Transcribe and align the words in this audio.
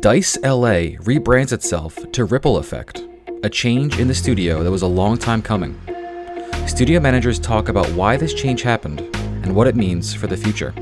DICE 0.00 0.38
LA 0.42 0.96
rebrands 1.04 1.52
itself 1.52 1.96
to 2.12 2.24
Ripple 2.24 2.56
Effect, 2.56 3.04
a 3.44 3.48
change 3.48 3.98
in 3.98 4.08
the 4.08 4.14
studio 4.14 4.64
that 4.64 4.70
was 4.70 4.82
a 4.82 4.86
long 4.86 5.16
time 5.16 5.42
coming. 5.42 5.78
Studio 6.66 6.98
managers 6.98 7.38
talk 7.38 7.68
about 7.68 7.88
why 7.92 8.16
this 8.16 8.34
change 8.34 8.62
happened 8.62 9.00
and 9.44 9.54
what 9.54 9.68
it 9.68 9.76
means 9.76 10.12
for 10.12 10.26
the 10.26 10.36
future. 10.36 10.74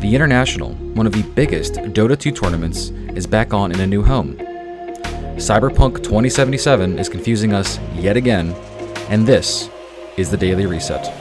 The 0.00 0.12
International, 0.12 0.72
one 0.94 1.06
of 1.06 1.12
the 1.12 1.22
biggest 1.34 1.74
Dota 1.74 2.18
2 2.18 2.32
tournaments, 2.32 2.88
is 3.14 3.26
back 3.26 3.52
on 3.52 3.70
in 3.70 3.80
a 3.80 3.86
new 3.86 4.02
home. 4.02 4.36
Cyberpunk 5.36 6.02
2077 6.02 6.98
is 6.98 7.08
confusing 7.08 7.52
us 7.52 7.78
yet 7.94 8.16
again, 8.16 8.52
and 9.08 9.26
this 9.26 9.68
is 10.16 10.30
the 10.30 10.36
Daily 10.36 10.66
Reset. 10.66 11.19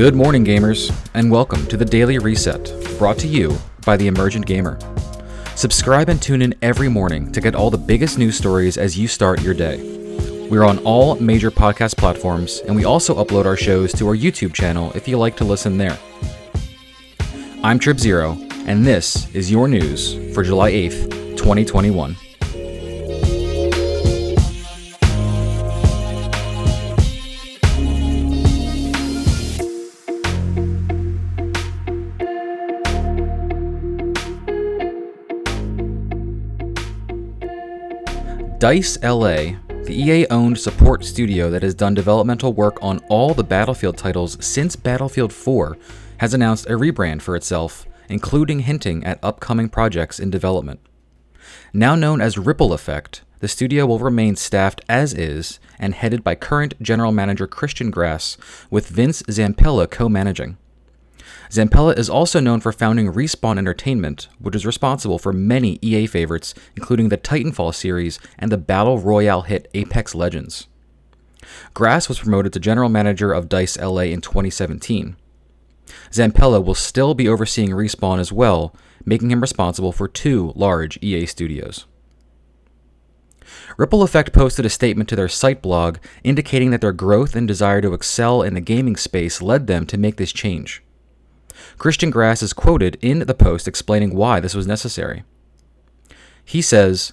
Good 0.00 0.14
morning, 0.14 0.46
gamers, 0.46 0.90
and 1.12 1.30
welcome 1.30 1.66
to 1.66 1.76
the 1.76 1.84
Daily 1.84 2.16
Reset, 2.16 2.72
brought 2.96 3.18
to 3.18 3.28
you 3.28 3.58
by 3.84 3.98
the 3.98 4.06
Emergent 4.06 4.46
Gamer. 4.46 4.78
Subscribe 5.56 6.08
and 6.08 6.22
tune 6.22 6.40
in 6.40 6.54
every 6.62 6.88
morning 6.88 7.30
to 7.32 7.40
get 7.42 7.54
all 7.54 7.68
the 7.68 7.76
biggest 7.76 8.16
news 8.16 8.34
stories 8.34 8.78
as 8.78 8.98
you 8.98 9.06
start 9.06 9.42
your 9.42 9.52
day. 9.52 9.76
We're 10.50 10.64
on 10.64 10.78
all 10.86 11.16
major 11.16 11.50
podcast 11.50 11.98
platforms, 11.98 12.60
and 12.60 12.74
we 12.74 12.86
also 12.86 13.22
upload 13.22 13.44
our 13.44 13.58
shows 13.58 13.92
to 13.92 14.08
our 14.08 14.16
YouTube 14.16 14.54
channel 14.54 14.90
if 14.94 15.06
you 15.06 15.18
like 15.18 15.36
to 15.36 15.44
listen 15.44 15.76
there. 15.76 15.98
I'm 17.62 17.78
Trip 17.78 17.98
Zero, 17.98 18.38
and 18.64 18.86
this 18.86 19.28
is 19.34 19.50
your 19.50 19.68
news 19.68 20.14
for 20.34 20.42
July 20.42 20.72
8th, 20.72 21.36
2021. 21.36 22.16
DICE 38.60 39.02
LA, 39.02 39.54
the 39.84 39.94
EA 39.94 40.26
owned 40.26 40.58
support 40.58 41.02
studio 41.02 41.48
that 41.48 41.62
has 41.62 41.74
done 41.74 41.94
developmental 41.94 42.52
work 42.52 42.76
on 42.82 42.98
all 43.08 43.32
the 43.32 43.42
Battlefield 43.42 43.96
titles 43.96 44.36
since 44.44 44.76
Battlefield 44.76 45.32
4, 45.32 45.78
has 46.18 46.34
announced 46.34 46.66
a 46.66 46.74
rebrand 46.74 47.22
for 47.22 47.34
itself, 47.34 47.86
including 48.10 48.60
hinting 48.60 49.02
at 49.02 49.18
upcoming 49.22 49.70
projects 49.70 50.20
in 50.20 50.28
development. 50.28 50.78
Now 51.72 51.94
known 51.94 52.20
as 52.20 52.36
Ripple 52.36 52.74
Effect, 52.74 53.22
the 53.38 53.48
studio 53.48 53.86
will 53.86 53.98
remain 53.98 54.36
staffed 54.36 54.82
as 54.90 55.14
is 55.14 55.58
and 55.78 55.94
headed 55.94 56.22
by 56.22 56.34
current 56.34 56.74
general 56.82 57.12
manager 57.12 57.46
Christian 57.46 57.90
Grass, 57.90 58.36
with 58.70 58.88
Vince 58.88 59.22
Zampella 59.22 59.90
co 59.90 60.06
managing. 60.06 60.58
Zampella 61.50 61.98
is 61.98 62.08
also 62.08 62.40
known 62.40 62.60
for 62.60 62.72
founding 62.72 63.12
Respawn 63.12 63.58
Entertainment, 63.58 64.28
which 64.38 64.54
is 64.54 64.66
responsible 64.66 65.18
for 65.18 65.32
many 65.32 65.78
EA 65.82 66.06
favorites, 66.06 66.54
including 66.76 67.08
the 67.08 67.18
Titanfall 67.18 67.74
series 67.74 68.18
and 68.38 68.52
the 68.52 68.58
battle 68.58 68.98
royale 68.98 69.42
hit 69.42 69.68
Apex 69.74 70.14
Legends. 70.14 70.68
Grass 71.74 72.08
was 72.08 72.20
promoted 72.20 72.52
to 72.52 72.60
general 72.60 72.88
manager 72.88 73.32
of 73.32 73.48
DICE 73.48 73.78
LA 73.78 74.02
in 74.02 74.20
2017. 74.20 75.16
Zampella 76.10 76.64
will 76.64 76.74
still 76.74 77.14
be 77.14 77.28
overseeing 77.28 77.70
Respawn 77.70 78.18
as 78.18 78.32
well, 78.32 78.74
making 79.04 79.30
him 79.30 79.40
responsible 79.40 79.92
for 79.92 80.08
two 80.08 80.52
large 80.54 80.98
EA 81.02 81.26
studios. 81.26 81.86
Ripple 83.76 84.02
Effect 84.02 84.32
posted 84.32 84.66
a 84.66 84.70
statement 84.70 85.08
to 85.08 85.16
their 85.16 85.28
site 85.28 85.62
blog 85.62 85.98
indicating 86.22 86.70
that 86.70 86.80
their 86.80 86.92
growth 86.92 87.34
and 87.34 87.48
desire 87.48 87.80
to 87.80 87.94
excel 87.94 88.42
in 88.42 88.54
the 88.54 88.60
gaming 88.60 88.96
space 88.96 89.42
led 89.42 89.66
them 89.66 89.86
to 89.86 89.98
make 89.98 90.16
this 90.16 90.32
change. 90.32 90.82
Christian 91.78 92.10
Grass 92.10 92.42
is 92.42 92.52
quoted 92.52 92.98
in 93.00 93.20
the 93.20 93.34
post 93.34 93.68
explaining 93.68 94.14
why 94.14 94.40
this 94.40 94.54
was 94.54 94.66
necessary. 94.66 95.24
He 96.44 96.62
says, 96.62 97.12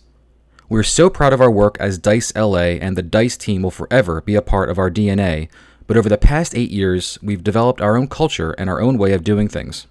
We're 0.69 0.83
so 0.83 1.09
proud 1.09 1.33
of 1.33 1.41
our 1.41 1.51
work 1.51 1.77
as 1.79 1.97
DICE 1.97 2.35
LA, 2.35 2.77
and 2.79 2.97
the 2.97 3.03
DICE 3.03 3.37
team 3.37 3.61
will 3.61 3.71
forever 3.71 4.21
be 4.21 4.35
a 4.35 4.41
part 4.41 4.69
of 4.69 4.77
our 4.79 4.89
DNA, 4.89 5.49
but 5.85 5.97
over 5.97 6.09
the 6.09 6.17
past 6.17 6.55
eight 6.55 6.71
years, 6.71 7.17
we've 7.21 7.43
developed 7.43 7.81
our 7.81 7.95
own 7.95 8.07
culture 8.07 8.51
and 8.51 8.69
our 8.69 8.81
own 8.81 8.97
way 8.97 9.13
of 9.13 9.23
doing 9.23 9.47
things. 9.47 9.87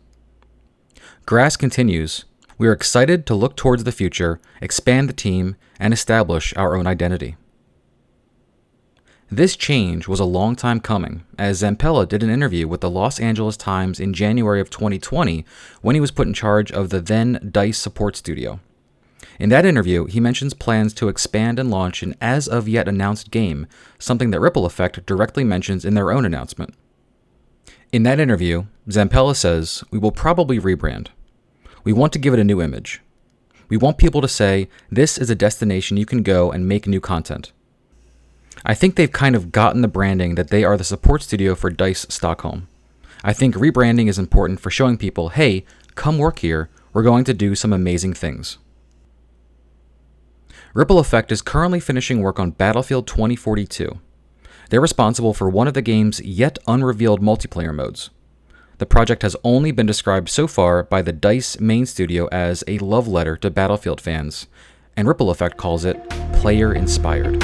Grass 1.25 1.56
continues, 1.56 2.25
We 2.59 2.69
are 2.69 2.72
excited 2.72 3.27
to 3.27 3.34
look 3.34 3.56
towards 3.56 3.84
the 3.84 3.93
future, 3.93 4.41
expand 4.61 5.09
the 5.09 5.15
team, 5.15 5.56
and 5.81 5.93
establish 5.93 6.55
our 6.56 6.77
own 6.77 6.87
identity. 6.87 7.37
This 9.31 9.56
change 9.56 10.06
was 10.06 10.20
a 10.20 10.25
long 10.25 10.54
time 10.54 10.78
coming, 10.78 11.25
as 11.37 11.60
Zampella 11.60 12.09
did 12.09 12.22
an 12.22 12.31
interview 12.31 12.69
with 12.69 12.81
the 12.81 12.88
Los 12.88 13.19
Angeles 13.19 13.56
Times 13.56 13.98
in 13.98 14.14
January 14.14 14.60
of 14.60 14.70
2020 14.70 15.44
when 15.82 15.97
he 15.97 16.00
was 16.00 16.12
put 16.12 16.28
in 16.28 16.32
charge 16.32 16.70
of 16.70 16.91
the 16.91 17.00
then 17.00 17.50
DICE 17.50 17.76
support 17.76 18.15
studio. 18.15 18.60
In 19.41 19.48
that 19.48 19.66
interview, 19.66 20.04
he 20.04 20.20
mentions 20.20 20.54
plans 20.54 20.94
to 20.94 21.09
expand 21.09 21.59
and 21.59 21.72
launch 21.72 22.04
an 22.04 22.15
as 22.20 22.47
of 22.47 22.69
yet 22.69 22.86
announced 22.86 23.32
game, 23.32 23.66
something 23.98 24.31
that 24.31 24.38
Ripple 24.38 24.65
Effect 24.65 25.04
directly 25.06 25.42
mentions 25.42 25.84
in 25.84 25.94
their 25.94 26.12
own 26.12 26.25
announcement. 26.25 26.75
In 27.92 28.04
that 28.04 28.20
interview, 28.20 28.66
Zampella 28.88 29.34
says, 29.34 29.82
We 29.91 29.98
will 29.98 30.12
probably 30.12 30.60
rebrand. 30.60 31.09
We 31.82 31.92
want 31.92 32.12
to 32.12 32.20
give 32.20 32.32
it 32.32 32.41
a 32.41 32.44
new 32.44 32.62
image. 32.62 33.03
We 33.69 33.76
want 33.76 33.98
people 33.98 34.20
to 34.20 34.28
say, 34.28 34.69
This 34.88 35.19
is 35.19 35.31
a 35.31 35.34
destination 35.34 35.97
you 35.97 36.06
can 36.06 36.22
go 36.22 36.53
and 36.53 36.69
make 36.69 36.86
new 36.86 37.00
content. 37.00 37.50
I 38.65 38.75
think 38.75 38.94
they've 38.94 39.12
kind 39.12 39.37
of 39.37 39.53
gotten 39.53 39.83
the 39.83 39.89
branding 39.89 40.34
that 40.37 40.49
they 40.49 40.65
are 40.65 40.77
the 40.77 40.84
support 40.84 41.22
studio 41.22 41.55
for 41.55 41.71
DICE 41.71 42.06
Stockholm. 42.09 42.69
I 43.22 43.33
think 43.33 43.55
rebranding 43.55 44.09
is 44.09 44.19
important 44.19 44.61
for 44.61 44.71
showing 44.71 44.97
people, 44.97 45.31
hey, 45.31 45.65
come 45.94 46.19
work 46.19 46.41
here, 46.41 46.69
we're 46.93 47.03
going 47.03 47.25
to 47.25 47.34
do 47.34 47.55
some 47.55 47.72
amazing 47.72 48.15
things. 48.15 48.59
Ripple 50.75 50.99
Effect 50.99 51.33
is 51.33 51.43
currently 51.43 51.81
finishing 51.81 52.21
work 52.21 52.39
on 52.39 52.50
Battlefield 52.50 53.06
2042. 53.06 53.99
They're 54.69 54.81
responsible 54.81 55.33
for 55.33 55.49
one 55.49 55.69
of 55.69 55.75
the 55.75 55.83
game's 55.83 56.21
yet 56.21 56.59
unrevealed 56.66 57.22
multiplayer 57.22 57.75
modes. 57.75 58.11
The 58.78 58.87
project 58.87 59.22
has 59.22 59.37
only 59.43 59.71
been 59.71 59.87
described 59.87 60.28
so 60.28 60.47
far 60.47 60.83
by 60.83 61.00
the 61.00 61.12
DICE 61.12 61.61
main 61.61 61.87
studio 61.87 62.27
as 62.27 62.62
a 62.66 62.78
love 62.78 63.09
letter 63.09 63.37
to 63.39 63.49
Battlefield 63.49 64.03
fans, 64.03 64.49
and 64.97 65.09
Ripple 65.09 65.31
Effect 65.31 65.56
calls 65.56 65.84
it 65.87 66.09
player 66.34 66.75
inspired. 66.75 67.43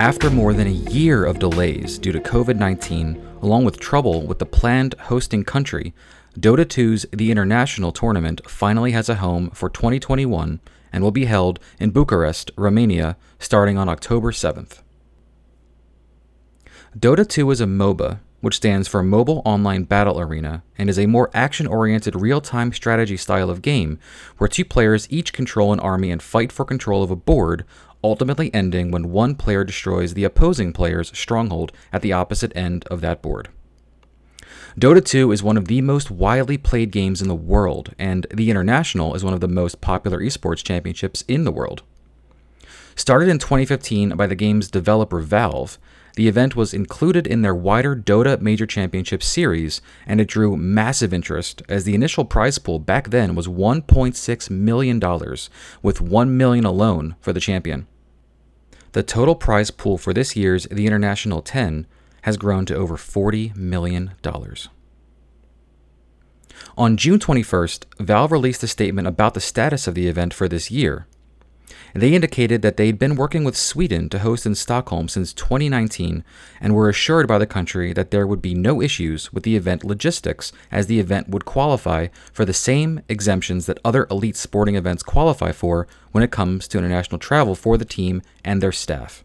After 0.00 0.28
more 0.28 0.52
than 0.52 0.66
a 0.66 0.70
year 0.70 1.24
of 1.24 1.38
delays 1.38 1.98
due 1.98 2.10
to 2.10 2.18
COVID 2.18 2.56
19, 2.56 3.38
along 3.42 3.64
with 3.64 3.78
trouble 3.78 4.26
with 4.26 4.40
the 4.40 4.46
planned 4.46 4.94
hosting 5.02 5.44
country, 5.44 5.94
Dota 6.36 6.64
2's 6.64 7.06
The 7.12 7.30
International 7.30 7.92
tournament 7.92 8.40
finally 8.50 8.90
has 8.90 9.08
a 9.08 9.16
home 9.16 9.50
for 9.50 9.70
2021 9.70 10.60
and 10.92 11.04
will 11.04 11.12
be 11.12 11.26
held 11.26 11.60
in 11.78 11.90
Bucharest, 11.90 12.50
Romania, 12.56 13.16
starting 13.38 13.78
on 13.78 13.88
October 13.88 14.32
7th. 14.32 14.82
Dota 16.98 17.26
2 17.26 17.50
is 17.52 17.60
a 17.60 17.66
MOBA, 17.66 18.18
which 18.40 18.56
stands 18.56 18.88
for 18.88 19.02
Mobile 19.02 19.42
Online 19.44 19.84
Battle 19.84 20.20
Arena, 20.20 20.62
and 20.76 20.90
is 20.90 20.98
a 20.98 21.06
more 21.06 21.30
action 21.32 21.66
oriented 21.66 22.14
real 22.14 22.40
time 22.40 22.72
strategy 22.72 23.16
style 23.16 23.48
of 23.48 23.62
game 23.62 23.98
where 24.38 24.48
two 24.48 24.64
players 24.64 25.10
each 25.10 25.32
control 25.32 25.72
an 25.72 25.80
army 25.80 26.10
and 26.10 26.22
fight 26.22 26.52
for 26.52 26.64
control 26.64 27.02
of 27.02 27.10
a 27.10 27.16
board, 27.16 27.64
ultimately 28.04 28.52
ending 28.54 28.90
when 28.90 29.10
one 29.10 29.34
player 29.34 29.64
destroys 29.64 30.14
the 30.14 30.24
opposing 30.24 30.72
player's 30.72 31.10
stronghold 31.18 31.72
at 31.92 32.02
the 32.02 32.12
opposite 32.12 32.54
end 32.54 32.84
of 32.88 33.00
that 33.00 33.22
board. 33.22 33.48
Dota 34.78 35.04
2 35.04 35.32
is 35.32 35.42
one 35.42 35.56
of 35.56 35.68
the 35.68 35.80
most 35.80 36.10
widely 36.10 36.58
played 36.58 36.90
games 36.90 37.22
in 37.22 37.28
the 37.28 37.34
world, 37.34 37.94
and 37.98 38.26
the 38.32 38.50
International 38.50 39.14
is 39.14 39.24
one 39.24 39.32
of 39.32 39.40
the 39.40 39.48
most 39.48 39.80
popular 39.80 40.20
esports 40.20 40.62
championships 40.62 41.24
in 41.26 41.44
the 41.44 41.52
world. 41.52 41.82
Started 42.94 43.28
in 43.28 43.38
2015 43.38 44.10
by 44.10 44.26
the 44.26 44.34
game's 44.34 44.68
developer 44.68 45.20
Valve, 45.20 45.78
the 46.16 46.28
event 46.28 46.54
was 46.54 46.74
included 46.74 47.26
in 47.26 47.42
their 47.42 47.54
wider 47.54 47.96
Dota 47.96 48.40
Major 48.40 48.66
Championship 48.66 49.22
series, 49.22 49.80
and 50.06 50.20
it 50.20 50.28
drew 50.28 50.56
massive 50.56 51.12
interest 51.12 51.62
as 51.68 51.84
the 51.84 51.94
initial 51.94 52.24
prize 52.24 52.58
pool 52.58 52.78
back 52.78 53.10
then 53.10 53.34
was 53.34 53.48
$1.6 53.48 54.50
million, 54.50 55.00
with 55.82 56.00
1 56.00 56.36
million 56.36 56.64
alone 56.64 57.16
for 57.20 57.32
the 57.32 57.40
champion. 57.40 57.86
The 58.94 59.02
total 59.02 59.34
prize 59.34 59.72
pool 59.72 59.98
for 59.98 60.12
this 60.12 60.36
year's 60.36 60.68
The 60.70 60.86
International 60.86 61.42
10 61.42 61.88
has 62.22 62.36
grown 62.36 62.64
to 62.66 62.76
over 62.76 62.96
$40 62.96 63.56
million. 63.56 64.12
On 66.78 66.96
June 66.96 67.18
21st, 67.18 67.86
Valve 67.98 68.30
released 68.30 68.62
a 68.62 68.68
statement 68.68 69.08
about 69.08 69.34
the 69.34 69.40
status 69.40 69.88
of 69.88 69.96
the 69.96 70.06
event 70.06 70.32
for 70.32 70.46
this 70.46 70.70
year. 70.70 71.08
They 71.94 72.14
indicated 72.14 72.62
that 72.62 72.76
they'd 72.76 72.98
been 72.98 73.16
working 73.16 73.44
with 73.44 73.56
Sweden 73.56 74.08
to 74.10 74.18
host 74.18 74.46
in 74.46 74.54
Stockholm 74.54 75.08
since 75.08 75.32
2019 75.32 76.24
and 76.60 76.74
were 76.74 76.88
assured 76.88 77.28
by 77.28 77.38
the 77.38 77.46
country 77.46 77.92
that 77.92 78.10
there 78.10 78.26
would 78.26 78.42
be 78.42 78.54
no 78.54 78.82
issues 78.82 79.32
with 79.32 79.44
the 79.44 79.56
event 79.56 79.84
logistics, 79.84 80.52
as 80.70 80.86
the 80.86 81.00
event 81.00 81.28
would 81.28 81.44
qualify 81.44 82.08
for 82.32 82.44
the 82.44 82.52
same 82.52 83.00
exemptions 83.08 83.66
that 83.66 83.78
other 83.84 84.06
elite 84.10 84.36
sporting 84.36 84.74
events 84.74 85.02
qualify 85.02 85.52
for 85.52 85.86
when 86.12 86.24
it 86.24 86.30
comes 86.30 86.66
to 86.68 86.78
international 86.78 87.18
travel 87.18 87.54
for 87.54 87.76
the 87.78 87.84
team 87.84 88.22
and 88.44 88.60
their 88.60 88.72
staff. 88.72 89.24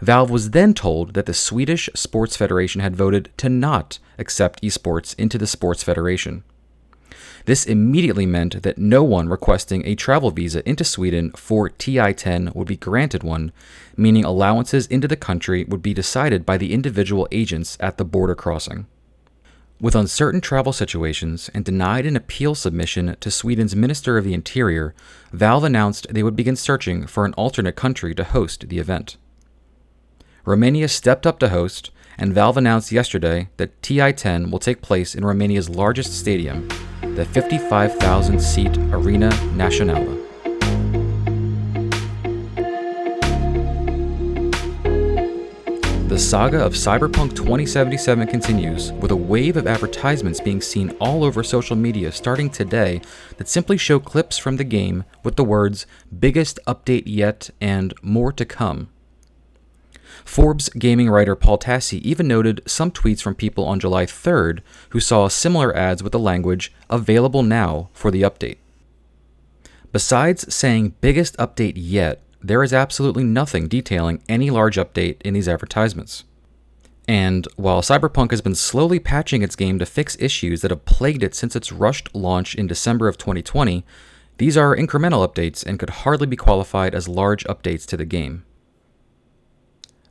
Valve 0.00 0.30
was 0.30 0.50
then 0.50 0.74
told 0.74 1.14
that 1.14 1.26
the 1.26 1.34
Swedish 1.34 1.88
Sports 1.94 2.36
Federation 2.36 2.80
had 2.80 2.96
voted 2.96 3.30
to 3.38 3.48
not 3.48 3.98
accept 4.18 4.62
esports 4.62 5.14
into 5.18 5.38
the 5.38 5.46
Sports 5.46 5.82
Federation. 5.82 6.44
This 7.46 7.64
immediately 7.64 8.26
meant 8.26 8.62
that 8.64 8.76
no 8.76 9.04
one 9.04 9.28
requesting 9.28 9.86
a 9.86 9.94
travel 9.94 10.32
visa 10.32 10.68
into 10.68 10.82
Sweden 10.82 11.30
for 11.30 11.68
TI 11.68 12.12
10 12.12 12.50
would 12.54 12.66
be 12.66 12.76
granted 12.76 13.22
one, 13.22 13.52
meaning 13.96 14.24
allowances 14.24 14.88
into 14.88 15.06
the 15.06 15.16
country 15.16 15.64
would 15.64 15.80
be 15.80 15.94
decided 15.94 16.44
by 16.44 16.56
the 16.56 16.74
individual 16.74 17.28
agents 17.30 17.76
at 17.78 17.98
the 17.98 18.04
border 18.04 18.34
crossing. 18.34 18.86
With 19.80 19.94
uncertain 19.94 20.40
travel 20.40 20.72
situations 20.72 21.48
and 21.54 21.64
denied 21.64 22.04
an 22.04 22.16
appeal 22.16 22.56
submission 22.56 23.16
to 23.20 23.30
Sweden's 23.30 23.76
Minister 23.76 24.18
of 24.18 24.24
the 24.24 24.34
Interior, 24.34 24.92
Valve 25.32 25.64
announced 25.64 26.08
they 26.10 26.24
would 26.24 26.34
begin 26.34 26.56
searching 26.56 27.06
for 27.06 27.24
an 27.24 27.34
alternate 27.34 27.76
country 27.76 28.12
to 28.16 28.24
host 28.24 28.68
the 28.68 28.78
event. 28.80 29.18
Romania 30.44 30.88
stepped 30.88 31.28
up 31.28 31.38
to 31.38 31.50
host, 31.50 31.92
and 32.18 32.34
Valve 32.34 32.56
announced 32.56 32.90
yesterday 32.90 33.50
that 33.56 33.80
TI 33.82 34.12
10 34.12 34.50
will 34.50 34.58
take 34.58 34.82
place 34.82 35.14
in 35.14 35.24
Romania's 35.24 35.68
largest 35.68 36.18
stadium, 36.18 36.68
the 37.02 37.24
55,000 37.24 38.40
seat 38.40 38.78
Arena 38.92 39.32
Națională. 39.56 40.16
The 46.08 46.22
saga 46.22 46.64
of 46.64 46.72
Cyberpunk 46.72 47.34
2077 47.34 48.26
continues, 48.26 48.92
with 48.92 49.10
a 49.10 49.16
wave 49.16 49.58
of 49.58 49.66
advertisements 49.66 50.40
being 50.40 50.62
seen 50.62 50.90
all 50.98 51.22
over 51.22 51.42
social 51.42 51.76
media 51.76 52.10
starting 52.10 52.48
today 52.48 53.02
that 53.36 53.48
simply 53.48 53.76
show 53.76 53.98
clips 53.98 54.38
from 54.38 54.56
the 54.56 54.64
game 54.64 55.04
with 55.22 55.36
the 55.36 55.44
words, 55.44 55.84
biggest 56.18 56.58
update 56.66 57.02
yet 57.04 57.50
and 57.60 57.92
more 58.02 58.32
to 58.32 58.46
come. 58.46 58.88
Forbes 60.24 60.68
gaming 60.70 61.08
writer 61.10 61.34
Paul 61.34 61.58
Tassi 61.58 62.00
even 62.00 62.28
noted 62.28 62.62
some 62.66 62.90
tweets 62.90 63.22
from 63.22 63.34
people 63.34 63.64
on 63.64 63.80
July 63.80 64.06
3rd 64.06 64.60
who 64.90 65.00
saw 65.00 65.28
similar 65.28 65.74
ads 65.76 66.02
with 66.02 66.12
the 66.12 66.18
language 66.18 66.72
available 66.90 67.42
now 67.42 67.90
for 67.92 68.10
the 68.10 68.22
update. 68.22 68.58
Besides 69.92 70.54
saying 70.54 70.94
biggest 71.00 71.36
update 71.38 71.74
yet, 71.76 72.22
there 72.42 72.62
is 72.62 72.72
absolutely 72.72 73.24
nothing 73.24 73.66
detailing 73.66 74.22
any 74.28 74.50
large 74.50 74.76
update 74.76 75.20
in 75.22 75.34
these 75.34 75.48
advertisements. 75.48 76.24
And 77.08 77.46
while 77.56 77.82
Cyberpunk 77.82 78.30
has 78.30 78.40
been 78.40 78.54
slowly 78.54 78.98
patching 78.98 79.42
its 79.42 79.56
game 79.56 79.78
to 79.78 79.86
fix 79.86 80.16
issues 80.20 80.60
that 80.60 80.70
have 80.70 80.84
plagued 80.84 81.22
it 81.22 81.34
since 81.34 81.54
its 81.54 81.72
rushed 81.72 82.14
launch 82.14 82.54
in 82.54 82.66
December 82.66 83.08
of 83.08 83.16
2020, 83.16 83.84
these 84.38 84.56
are 84.56 84.76
incremental 84.76 85.26
updates 85.26 85.64
and 85.64 85.78
could 85.78 85.90
hardly 85.90 86.26
be 86.26 86.36
qualified 86.36 86.94
as 86.94 87.08
large 87.08 87.44
updates 87.44 87.86
to 87.86 87.96
the 87.96 88.04
game. 88.04 88.44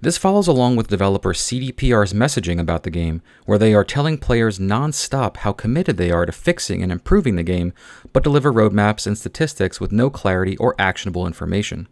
This 0.05 0.19
follows 0.19 0.47
along 0.47 0.75
with 0.75 0.89
developer 0.89 1.33
CDPR's 1.33 2.13
messaging 2.13 2.59
about 2.59 2.83
the 2.83 2.91
game, 2.91 3.23
where 3.47 3.57
they 3.57 3.73
are 3.73 3.83
telling 3.83 4.19
players 4.19 4.59
non-stop 4.59 5.37
how 5.37 5.51
committed 5.51 5.97
they 5.97 6.11
are 6.11 6.27
to 6.27 6.31
fixing 6.31 6.83
and 6.83 6.91
improving 6.91 7.37
the 7.37 7.41
game, 7.41 7.73
but 8.13 8.21
deliver 8.21 8.53
roadmaps 8.53 9.07
and 9.07 9.17
statistics 9.17 9.81
with 9.81 9.91
no 9.91 10.11
clarity 10.11 10.57
or 10.57 10.75
actionable 10.77 11.25
information. 11.25 11.87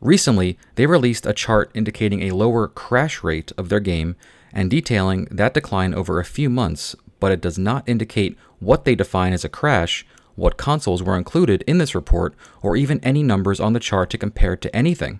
Recently, 0.00 0.60
they 0.76 0.86
released 0.86 1.26
a 1.26 1.32
chart 1.32 1.72
indicating 1.74 2.22
a 2.22 2.30
lower 2.30 2.68
crash 2.68 3.24
rate 3.24 3.50
of 3.58 3.68
their 3.68 3.80
game 3.80 4.14
and 4.52 4.70
detailing 4.70 5.24
that 5.24 5.54
decline 5.54 5.92
over 5.92 6.20
a 6.20 6.24
few 6.24 6.48
months, 6.48 6.94
but 7.18 7.32
it 7.32 7.40
does 7.40 7.58
not 7.58 7.82
indicate 7.88 8.38
what 8.60 8.84
they 8.84 8.94
define 8.94 9.32
as 9.32 9.44
a 9.44 9.48
crash, 9.48 10.06
what 10.36 10.56
consoles 10.56 11.02
were 11.02 11.16
included 11.16 11.64
in 11.66 11.78
this 11.78 11.96
report, 11.96 12.36
or 12.62 12.76
even 12.76 13.00
any 13.02 13.24
numbers 13.24 13.58
on 13.58 13.72
the 13.72 13.80
chart 13.80 14.08
to 14.10 14.16
compare 14.16 14.56
to 14.56 14.76
anything. 14.76 15.18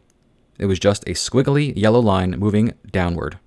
It 0.58 0.67
was 0.67 0.79
just 0.79 1.05
a 1.08 1.12
squiggly 1.12 1.76
yellow 1.76 2.00
line 2.00 2.32
moving 2.32 2.75
downward. 2.91 3.38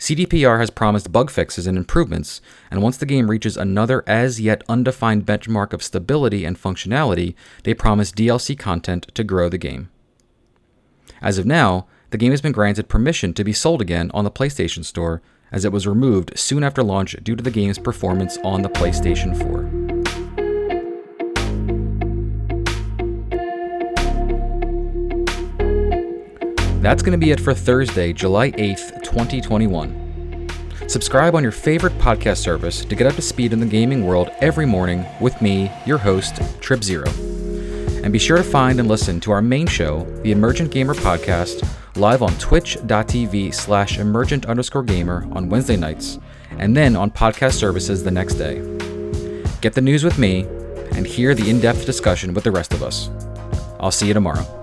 CDPR 0.00 0.58
has 0.58 0.70
promised 0.70 1.12
bug 1.12 1.30
fixes 1.30 1.66
and 1.66 1.76
improvements, 1.76 2.40
and 2.70 2.82
once 2.82 2.96
the 2.96 3.04
game 3.04 3.30
reaches 3.30 3.58
another 3.58 4.02
as 4.06 4.40
yet 4.40 4.64
undefined 4.66 5.26
benchmark 5.26 5.74
of 5.74 5.82
stability 5.82 6.46
and 6.46 6.56
functionality, 6.56 7.34
they 7.64 7.74
promise 7.74 8.10
DLC 8.10 8.58
content 8.58 9.14
to 9.14 9.22
grow 9.22 9.50
the 9.50 9.58
game. 9.58 9.90
As 11.20 11.36
of 11.36 11.44
now, 11.44 11.86
the 12.10 12.16
game 12.16 12.30
has 12.30 12.40
been 12.40 12.52
granted 12.52 12.88
permission 12.88 13.34
to 13.34 13.44
be 13.44 13.52
sold 13.52 13.82
again 13.82 14.10
on 14.14 14.24
the 14.24 14.30
PlayStation 14.30 14.86
Store, 14.86 15.20
as 15.52 15.66
it 15.66 15.72
was 15.72 15.86
removed 15.86 16.38
soon 16.38 16.64
after 16.64 16.82
launch 16.82 17.14
due 17.22 17.36
to 17.36 17.42
the 17.42 17.50
game's 17.50 17.78
performance 17.78 18.38
on 18.38 18.62
the 18.62 18.70
PlayStation 18.70 19.36
4. 19.36 19.79
That's 26.80 27.02
going 27.02 27.12
to 27.12 27.18
be 27.18 27.30
it 27.30 27.40
for 27.40 27.52
Thursday, 27.52 28.14
July 28.14 28.52
8th, 28.52 29.02
2021. 29.02 30.48
Subscribe 30.88 31.34
on 31.34 31.42
your 31.42 31.52
favorite 31.52 31.92
podcast 31.98 32.38
service 32.38 32.86
to 32.86 32.96
get 32.96 33.06
up 33.06 33.16
to 33.16 33.22
speed 33.22 33.52
in 33.52 33.60
the 33.60 33.66
gaming 33.66 34.06
world 34.06 34.30
every 34.40 34.64
morning 34.64 35.04
with 35.20 35.42
me, 35.42 35.70
your 35.84 35.98
host, 35.98 36.40
Trip 36.62 36.82
Zero. 36.82 37.06
And 38.02 38.14
be 38.14 38.18
sure 38.18 38.38
to 38.38 38.42
find 38.42 38.80
and 38.80 38.88
listen 38.88 39.20
to 39.20 39.30
our 39.30 39.42
main 39.42 39.66
show, 39.66 40.04
the 40.22 40.32
Emergent 40.32 40.70
Gamer 40.70 40.94
Podcast, 40.94 41.68
live 41.96 42.22
on 42.22 42.32
twitch.tv 42.38 43.52
slash 43.52 43.98
emergent 43.98 44.46
underscore 44.46 44.82
gamer 44.82 45.28
on 45.32 45.50
Wednesday 45.50 45.76
nights, 45.76 46.18
and 46.52 46.74
then 46.74 46.96
on 46.96 47.10
podcast 47.10 47.52
services 47.52 48.02
the 48.02 48.10
next 48.10 48.36
day. 48.36 48.60
Get 49.60 49.74
the 49.74 49.82
news 49.82 50.02
with 50.02 50.18
me 50.18 50.46
and 50.92 51.06
hear 51.06 51.34
the 51.34 51.50
in 51.50 51.60
depth 51.60 51.84
discussion 51.84 52.32
with 52.32 52.44
the 52.44 52.50
rest 52.50 52.72
of 52.72 52.82
us. 52.82 53.10
I'll 53.78 53.90
see 53.90 54.08
you 54.08 54.14
tomorrow. 54.14 54.59